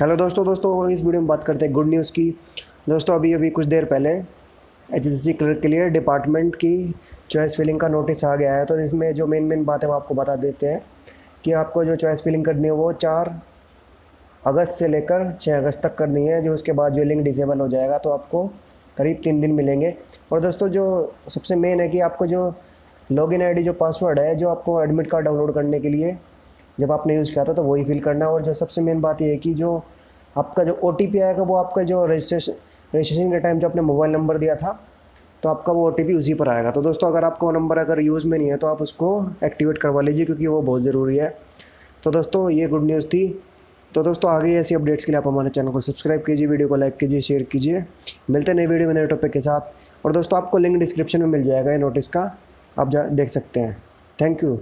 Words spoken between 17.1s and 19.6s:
disable हो जाएगा तो आपको करीब तीन दिन